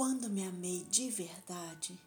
[0.00, 2.00] Quando me amei de verdade,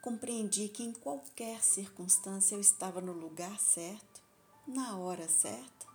[0.00, 4.22] compreendi que em qualquer circunstância eu estava no lugar certo,
[4.66, 5.86] na hora certa,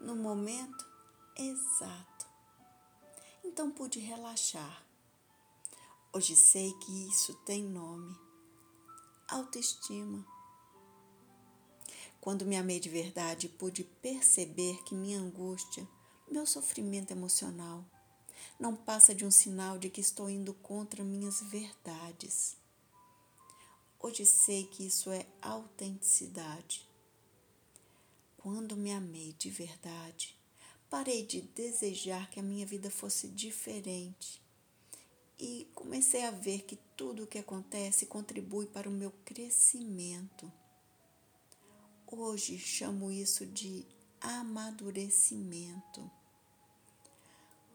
[0.00, 0.86] no momento
[1.34, 2.26] exato.
[3.42, 4.84] Então pude relaxar.
[6.12, 8.14] Hoje sei que isso tem nome:
[9.28, 10.26] autoestima.
[12.20, 15.88] Quando me amei de verdade, pude perceber que minha angústia,
[16.30, 17.82] meu sofrimento emocional,
[18.58, 22.56] não passa de um sinal de que estou indo contra minhas verdades.
[24.00, 26.88] Hoje sei que isso é autenticidade.
[28.36, 30.36] Quando me amei de verdade,
[30.88, 34.40] parei de desejar que a minha vida fosse diferente
[35.38, 40.50] e comecei a ver que tudo o que acontece contribui para o meu crescimento.
[42.06, 43.84] Hoje chamo isso de
[44.20, 46.10] amadurecimento.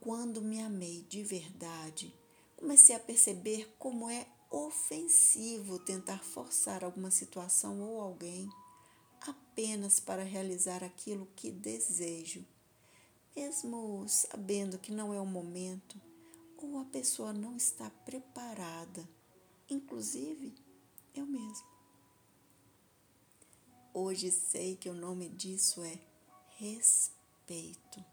[0.02, 2.12] Quando me amei de verdade,
[2.58, 8.50] comecei a perceber como é ofensivo tentar forçar alguma situação ou alguém
[9.22, 12.44] apenas para realizar aquilo que desejo,
[13.36, 16.02] mesmo sabendo que não é o momento
[16.58, 19.08] ou a pessoa não está preparada,
[19.70, 20.52] inclusive
[21.14, 21.68] eu mesmo.
[23.94, 26.00] Hoje sei que o nome disso é
[26.58, 28.04] respeito.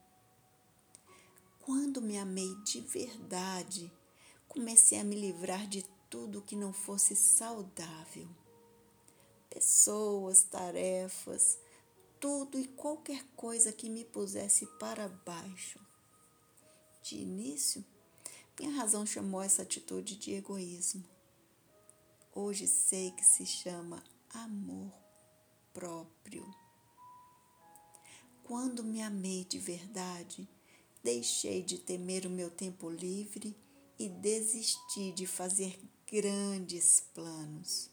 [1.69, 3.93] Quando me amei de verdade,
[4.49, 8.27] comecei a me livrar de tudo que não fosse saudável.
[9.51, 11.59] Pessoas, tarefas,
[12.19, 15.79] tudo e qualquer coisa que me pusesse para baixo.
[17.03, 17.85] De início,
[18.59, 21.05] minha razão chamou essa atitude de egoísmo.
[22.35, 24.91] Hoje sei que se chama amor
[25.75, 26.51] próprio.
[28.43, 30.49] Quando me amei de verdade,
[31.03, 33.57] Deixei de temer o meu tempo livre
[33.99, 37.91] e desisti de fazer grandes planos.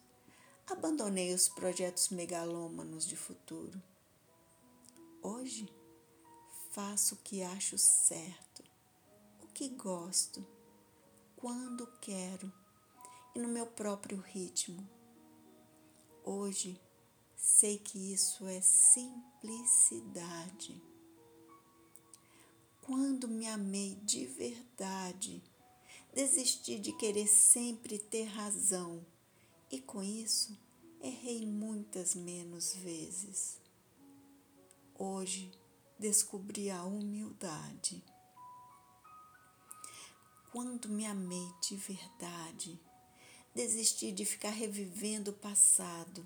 [0.68, 3.82] Abandonei os projetos megalômanos de futuro.
[5.22, 5.70] Hoje
[6.72, 8.64] faço o que acho certo,
[9.42, 10.46] o que gosto,
[11.36, 12.52] quando quero
[13.36, 14.86] e no meu próprio ritmo.
[16.24, 16.82] Hoje
[17.36, 20.82] sei que isso é simplicidade
[22.86, 25.42] quando me amei de verdade,
[26.14, 29.04] desisti de querer sempre ter razão
[29.72, 30.56] e com isso
[31.02, 33.60] errei muitas menos vezes.
[34.94, 35.52] Hoje
[35.98, 38.04] descobri a humildade.
[40.52, 42.80] Quando me amei de verdade,
[43.56, 46.26] desisti de ficar revivendo o passado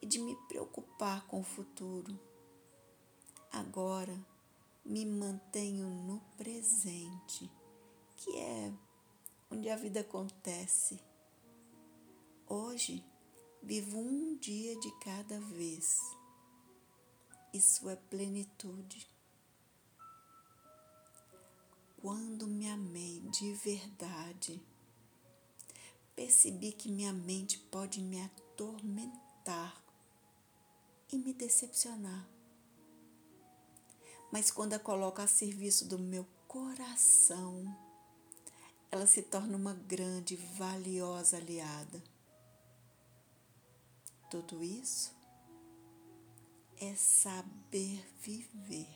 [0.00, 2.16] e de me preocupar com o futuro.
[3.50, 4.16] Agora,
[4.88, 7.50] me mantenho no presente,
[8.16, 8.72] que é
[9.50, 10.98] onde a vida acontece.
[12.46, 13.04] Hoje
[13.62, 16.00] vivo um dia de cada vez.
[17.52, 19.06] Isso é plenitude.
[22.00, 24.58] Quando me amei de verdade,
[26.16, 29.84] percebi que minha mente pode me atormentar
[31.12, 32.37] e me decepcionar
[34.30, 37.64] mas quando a coloco a serviço do meu coração,
[38.90, 42.02] ela se torna uma grande, valiosa aliada.
[44.30, 45.14] Tudo isso
[46.80, 48.86] é saber viver.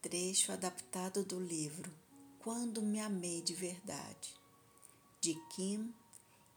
[0.00, 1.90] Trecho adaptado do livro
[2.38, 4.34] Quando Me Amei de Verdade,
[5.20, 5.94] de Kim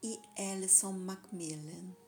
[0.04, 2.07] e Alison Macmillan.